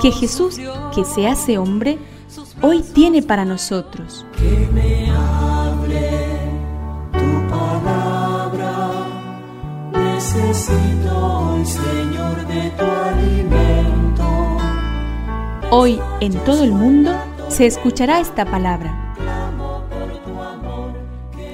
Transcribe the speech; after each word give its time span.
que 0.00 0.10
Jesús, 0.10 0.60
que 0.94 1.04
se 1.04 1.26
hace 1.26 1.58
hombre, 1.58 1.98
hoy 2.62 2.82
tiene 2.82 3.22
para 3.22 3.44
nosotros. 3.44 4.26
Que 4.36 4.68
me 4.72 5.10
hable 5.10 6.10
tu 7.12 7.48
palabra, 7.48 8.90
necesito 9.92 11.16
hoy, 11.16 11.64
Señor, 11.64 12.46
de 12.46 12.70
tu 12.70 12.84
alimento. 12.84 14.24
Hoy 15.70 16.00
en 16.20 16.32
todo 16.44 16.64
el 16.64 16.72
mundo 16.72 17.12
se 17.48 17.66
escuchará 17.66 18.20
esta 18.20 18.44
palabra. 18.44 19.14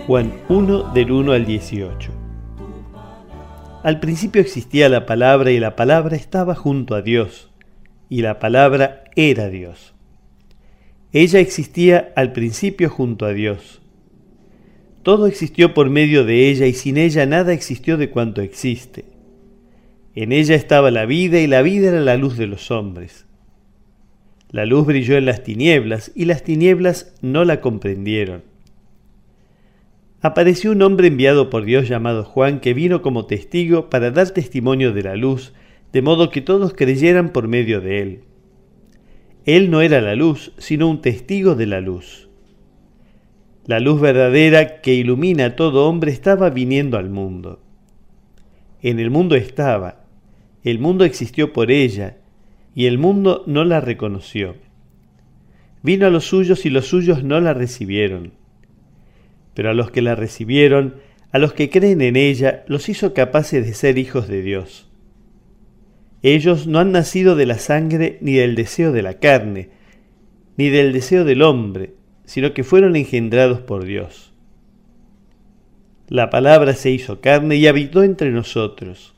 Juan 0.06 0.32
1 0.48 0.92
del 0.92 1.12
1 1.12 1.32
al 1.32 1.46
18. 1.46 2.10
Al 3.82 4.00
principio 4.00 4.42
existía 4.42 4.88
la 4.88 5.06
palabra 5.06 5.52
y 5.52 5.60
la 5.60 5.76
palabra 5.76 6.16
estaba 6.16 6.54
junto 6.54 6.94
a 6.94 7.00
Dios, 7.00 7.49
y 8.10 8.20
la 8.20 8.38
palabra 8.38 9.04
era 9.16 9.48
Dios. 9.48 9.94
Ella 11.12 11.40
existía 11.40 12.12
al 12.14 12.32
principio 12.32 12.90
junto 12.90 13.24
a 13.24 13.32
Dios. 13.32 13.80
Todo 15.02 15.26
existió 15.26 15.72
por 15.72 15.88
medio 15.88 16.26
de 16.26 16.50
ella 16.50 16.66
y 16.66 16.74
sin 16.74 16.98
ella 16.98 17.24
nada 17.24 17.54
existió 17.54 17.96
de 17.96 18.10
cuanto 18.10 18.42
existe. 18.42 19.06
En 20.14 20.32
ella 20.32 20.54
estaba 20.54 20.90
la 20.90 21.06
vida 21.06 21.40
y 21.40 21.46
la 21.46 21.62
vida 21.62 21.88
era 21.88 22.00
la 22.00 22.18
luz 22.18 22.36
de 22.36 22.46
los 22.46 22.70
hombres. 22.70 23.24
La 24.50 24.66
luz 24.66 24.84
brilló 24.84 25.16
en 25.16 25.24
las 25.24 25.42
tinieblas 25.42 26.12
y 26.14 26.26
las 26.26 26.42
tinieblas 26.42 27.14
no 27.22 27.46
la 27.46 27.62
comprendieron 27.62 28.50
apareció 30.22 30.72
un 30.72 30.82
hombre 30.82 31.08
enviado 31.08 31.50
por 31.50 31.64
Dios 31.64 31.88
llamado 31.88 32.24
Juan 32.24 32.60
que 32.60 32.74
vino 32.74 33.02
como 33.02 33.26
testigo 33.26 33.88
para 33.88 34.10
dar 34.10 34.30
testimonio 34.30 34.92
de 34.92 35.02
la 35.02 35.16
luz, 35.16 35.54
de 35.92 36.02
modo 36.02 36.30
que 36.30 36.40
todos 36.40 36.74
creyeran 36.74 37.30
por 37.30 37.48
medio 37.48 37.80
de 37.80 38.02
él. 38.02 38.20
Él 39.44 39.70
no 39.70 39.80
era 39.80 40.00
la 40.00 40.14
luz, 40.14 40.52
sino 40.58 40.88
un 40.88 41.00
testigo 41.00 41.54
de 41.54 41.66
la 41.66 41.80
luz. 41.80 42.28
La 43.66 43.80
luz 43.80 44.00
verdadera 44.00 44.80
que 44.80 44.94
ilumina 44.94 45.46
a 45.46 45.56
todo 45.56 45.88
hombre 45.88 46.12
estaba 46.12 46.50
viniendo 46.50 46.98
al 46.98 47.10
mundo. 47.10 47.60
En 48.82 48.98
el 48.98 49.10
mundo 49.10 49.34
estaba, 49.36 50.04
el 50.64 50.78
mundo 50.78 51.04
existió 51.04 51.52
por 51.52 51.70
ella, 51.70 52.18
y 52.74 52.86
el 52.86 52.98
mundo 52.98 53.44
no 53.46 53.64
la 53.64 53.80
reconoció. 53.80 54.56
Vino 55.82 56.06
a 56.06 56.10
los 56.10 56.24
suyos 56.24 56.66
y 56.66 56.70
los 56.70 56.86
suyos 56.86 57.24
no 57.24 57.40
la 57.40 57.54
recibieron 57.54 58.40
pero 59.54 59.70
a 59.70 59.74
los 59.74 59.90
que 59.90 60.02
la 60.02 60.14
recibieron, 60.14 60.96
a 61.32 61.38
los 61.38 61.52
que 61.52 61.70
creen 61.70 62.00
en 62.00 62.16
ella, 62.16 62.64
los 62.66 62.88
hizo 62.88 63.14
capaces 63.14 63.66
de 63.66 63.74
ser 63.74 63.98
hijos 63.98 64.28
de 64.28 64.42
Dios. 64.42 64.89
Ellos 66.22 66.66
no 66.66 66.78
han 66.78 66.92
nacido 66.92 67.34
de 67.34 67.46
la 67.46 67.58
sangre 67.58 68.18
ni 68.20 68.34
del 68.34 68.54
deseo 68.54 68.92
de 68.92 69.02
la 69.02 69.14
carne, 69.14 69.70
ni 70.56 70.68
del 70.68 70.92
deseo 70.92 71.24
del 71.24 71.42
hombre, 71.42 71.94
sino 72.24 72.52
que 72.52 72.64
fueron 72.64 72.94
engendrados 72.96 73.60
por 73.60 73.84
Dios. 73.84 74.32
La 76.08 76.28
palabra 76.28 76.74
se 76.74 76.90
hizo 76.90 77.20
carne 77.20 77.56
y 77.56 77.66
habitó 77.66 78.02
entre 78.02 78.30
nosotros. 78.30 79.14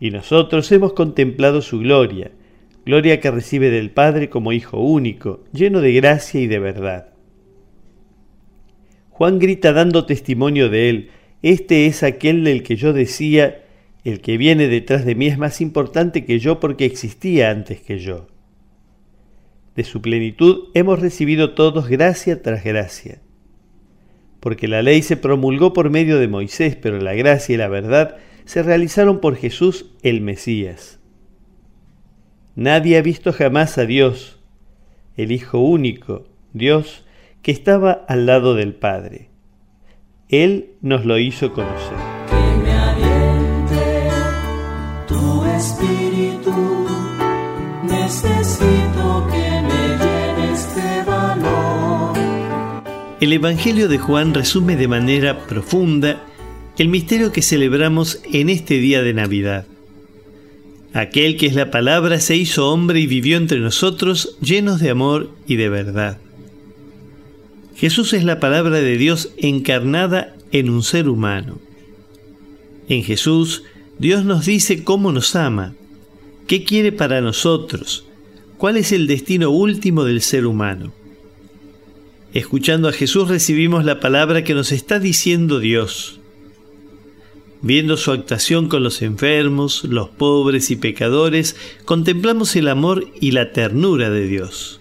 Y 0.00 0.10
nosotros 0.10 0.70
hemos 0.72 0.94
contemplado 0.94 1.60
su 1.60 1.80
gloria, 1.80 2.30
gloria 2.86 3.20
que 3.20 3.30
recibe 3.30 3.70
del 3.70 3.90
Padre 3.90 4.30
como 4.30 4.52
Hijo 4.52 4.80
único, 4.80 5.44
lleno 5.52 5.80
de 5.80 5.92
gracia 5.92 6.40
y 6.40 6.46
de 6.46 6.58
verdad. 6.58 7.08
Juan 9.10 9.38
grita 9.38 9.72
dando 9.72 10.06
testimonio 10.06 10.68
de 10.70 10.88
él, 10.88 11.10
este 11.42 11.86
es 11.86 12.02
aquel 12.02 12.44
del 12.44 12.62
que 12.62 12.76
yo 12.76 12.92
decía, 12.92 13.61
el 14.04 14.20
que 14.20 14.36
viene 14.36 14.68
detrás 14.68 15.04
de 15.04 15.14
mí 15.14 15.26
es 15.26 15.38
más 15.38 15.60
importante 15.60 16.24
que 16.24 16.38
yo 16.38 16.60
porque 16.60 16.84
existía 16.84 17.50
antes 17.50 17.80
que 17.80 17.98
yo. 17.98 18.26
De 19.76 19.84
su 19.84 20.02
plenitud 20.02 20.68
hemos 20.74 21.00
recibido 21.00 21.54
todos 21.54 21.88
gracia 21.88 22.42
tras 22.42 22.64
gracia. 22.64 23.20
Porque 24.40 24.66
la 24.66 24.82
ley 24.82 25.02
se 25.02 25.16
promulgó 25.16 25.72
por 25.72 25.88
medio 25.88 26.18
de 26.18 26.28
Moisés, 26.28 26.76
pero 26.76 26.98
la 26.98 27.14
gracia 27.14 27.54
y 27.54 27.58
la 27.58 27.68
verdad 27.68 28.16
se 28.44 28.62
realizaron 28.62 29.20
por 29.20 29.36
Jesús 29.36 29.90
el 30.02 30.20
Mesías. 30.20 30.98
Nadie 32.54 32.98
ha 32.98 33.02
visto 33.02 33.32
jamás 33.32 33.78
a 33.78 33.86
Dios, 33.86 34.40
el 35.16 35.32
Hijo 35.32 35.60
único, 35.60 36.26
Dios, 36.52 37.06
que 37.40 37.52
estaba 37.52 37.92
al 37.92 38.26
lado 38.26 38.54
del 38.54 38.74
Padre. 38.74 39.30
Él 40.28 40.72
nos 40.80 41.06
lo 41.06 41.18
hizo 41.18 41.52
conocer. 41.52 42.11
Espíritu, 45.62 46.86
necesito 47.84 49.28
que 49.30 49.46
me 49.68 50.52
este 50.52 51.04
valor. 51.06 52.18
El 53.20 53.32
Evangelio 53.32 53.86
de 53.88 53.98
Juan 53.98 54.34
resume 54.34 54.76
de 54.76 54.88
manera 54.88 55.46
profunda 55.46 56.24
el 56.78 56.88
misterio 56.88 57.30
que 57.30 57.42
celebramos 57.42 58.20
en 58.32 58.48
este 58.50 58.74
día 58.78 59.02
de 59.02 59.14
Navidad. 59.14 59.66
Aquel 60.94 61.36
que 61.36 61.46
es 61.46 61.54
la 61.54 61.70
palabra 61.70 62.18
se 62.18 62.36
hizo 62.36 62.68
hombre 62.68 62.98
y 62.98 63.06
vivió 63.06 63.36
entre 63.36 63.60
nosotros 63.60 64.36
llenos 64.40 64.80
de 64.80 64.90
amor 64.90 65.30
y 65.46 65.56
de 65.56 65.68
verdad. 65.68 66.18
Jesús 67.76 68.12
es 68.14 68.24
la 68.24 68.40
palabra 68.40 68.80
de 68.80 68.96
Dios 68.96 69.30
encarnada 69.36 70.34
en 70.50 70.70
un 70.70 70.82
ser 70.82 71.08
humano. 71.08 71.60
En 72.88 73.04
Jesús, 73.04 73.62
Dios 74.02 74.24
nos 74.24 74.46
dice 74.46 74.82
cómo 74.82 75.12
nos 75.12 75.36
ama, 75.36 75.76
qué 76.48 76.64
quiere 76.64 76.90
para 76.90 77.20
nosotros, 77.20 78.04
cuál 78.58 78.76
es 78.76 78.90
el 78.90 79.06
destino 79.06 79.50
último 79.50 80.02
del 80.02 80.22
ser 80.22 80.44
humano. 80.44 80.92
Escuchando 82.34 82.88
a 82.88 82.92
Jesús 82.92 83.28
recibimos 83.28 83.84
la 83.84 84.00
palabra 84.00 84.42
que 84.42 84.54
nos 84.54 84.72
está 84.72 84.98
diciendo 84.98 85.60
Dios. 85.60 86.18
Viendo 87.60 87.96
su 87.96 88.10
actuación 88.10 88.66
con 88.66 88.82
los 88.82 89.02
enfermos, 89.02 89.84
los 89.84 90.08
pobres 90.08 90.72
y 90.72 90.74
pecadores, 90.74 91.54
contemplamos 91.84 92.56
el 92.56 92.66
amor 92.66 93.06
y 93.20 93.30
la 93.30 93.52
ternura 93.52 94.10
de 94.10 94.26
Dios. 94.26 94.80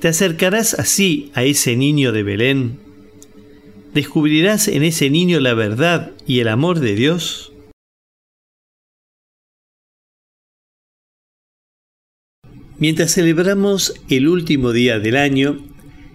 Te 0.00 0.08
acercarás 0.08 0.74
así 0.74 1.30
a 1.32 1.44
ese 1.44 1.76
niño 1.76 2.12
de 2.12 2.22
Belén. 2.22 2.83
¿Descubrirás 3.94 4.66
en 4.66 4.82
ese 4.82 5.08
niño 5.08 5.38
la 5.38 5.54
verdad 5.54 6.10
y 6.26 6.40
el 6.40 6.48
amor 6.48 6.80
de 6.80 6.96
Dios? 6.96 7.52
Mientras 12.76 13.14
celebramos 13.14 13.94
el 14.10 14.26
último 14.26 14.72
día 14.72 14.98
del 14.98 15.16
año, 15.16 15.64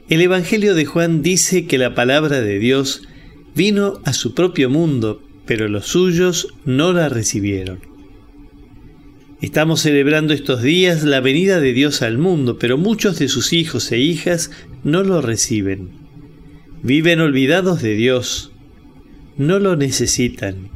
el 0.09 0.19
Evangelio 0.19 0.75
de 0.75 0.83
Juan 0.83 1.21
dice 1.21 1.67
que 1.67 1.77
la 1.77 1.95
palabra 1.95 2.41
de 2.41 2.59
Dios 2.59 3.07
vino 3.55 4.01
a 4.03 4.11
su 4.11 4.35
propio 4.35 4.69
mundo, 4.69 5.23
pero 5.45 5.69
los 5.69 5.85
suyos 5.85 6.49
no 6.65 6.91
la 6.91 7.07
recibieron. 7.07 7.79
Estamos 9.39 9.79
celebrando 9.79 10.33
estos 10.33 10.61
días 10.61 11.03
la 11.03 11.21
venida 11.21 11.61
de 11.61 11.71
Dios 11.71 12.01
al 12.01 12.17
mundo, 12.17 12.59
pero 12.59 12.77
muchos 12.77 13.19
de 13.19 13.29
sus 13.29 13.53
hijos 13.53 13.89
e 13.93 13.99
hijas 13.99 14.51
no 14.83 15.01
lo 15.03 15.21
reciben. 15.21 15.98
Viven 16.83 17.19
olvidados 17.19 17.81
de 17.81 17.95
Dios. 17.95 18.51
No 19.37 19.59
lo 19.59 19.75
necesitan. 19.75 20.69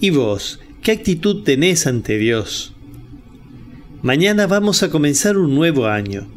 ¿Y 0.00 0.10
vos, 0.10 0.60
qué 0.82 0.92
actitud 0.92 1.44
tenés 1.44 1.86
ante 1.86 2.18
Dios? 2.18 2.74
Mañana 4.02 4.46
vamos 4.46 4.82
a 4.82 4.90
comenzar 4.90 5.38
un 5.38 5.54
nuevo 5.54 5.86
año. 5.86 6.28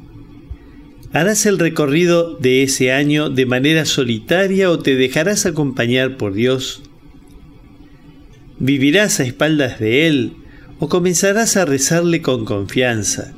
¿Harás 1.13 1.45
el 1.45 1.57
recorrido 1.57 2.35
de 2.35 2.63
ese 2.63 2.91
año 2.91 3.29
de 3.29 3.45
manera 3.45 3.85
solitaria 3.85 4.69
o 4.69 4.79
te 4.79 4.95
dejarás 4.95 5.45
acompañar 5.45 6.17
por 6.17 6.33
Dios? 6.33 6.83
¿Vivirás 8.59 9.19
a 9.19 9.23
espaldas 9.23 9.79
de 9.79 10.07
Él 10.07 10.33
o 10.79 10.89
comenzarás 10.89 11.57
a 11.57 11.65
rezarle 11.65 12.21
con 12.21 12.45
confianza. 12.45 13.33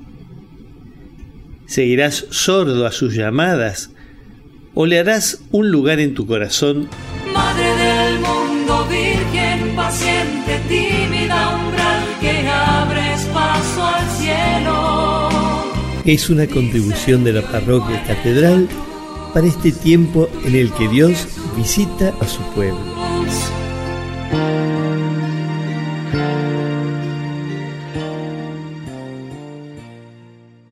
Seguirás 1.66 2.26
sordo 2.30 2.86
a 2.86 2.92
sus 2.92 3.14
llamadas 3.14 3.92
o 4.80 4.86
le 4.86 5.00
harás 5.00 5.40
un 5.50 5.72
lugar 5.72 6.00
en 6.00 6.14
tu 6.14 6.28
corazón. 6.28 6.88
Madre 7.34 7.66
del 7.84 8.20
mundo, 8.20 8.86
virgen 8.86 9.76
paciente, 9.76 10.60
tímida 10.70 11.56
umbral 11.56 12.04
que 12.22 12.48
abres 12.48 13.24
paso 13.34 13.84
al 13.84 14.08
cielo. 14.20 15.90
Es 16.06 16.30
una 16.30 16.46
contribución 16.46 17.24
de 17.24 17.34
la 17.34 17.42
parroquia 17.42 18.04
catedral 18.04 18.70
para 19.34 19.48
este 19.48 19.72
tiempo 19.72 20.30
en 20.46 20.56
el 20.56 20.72
que 20.74 20.88
Dios 20.90 21.28
visita 21.58 22.14
a 22.22 22.28
su 22.28 22.44
pueblo. 22.54 22.78